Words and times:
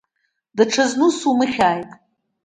Даҽазны 0.55 1.05
ус 1.07 1.17
умыхьааит! 1.31 1.89